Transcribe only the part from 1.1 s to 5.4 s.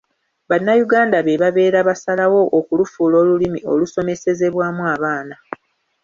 be babeera basalawo okulufuula olulimi olusomesezebwamu abaana.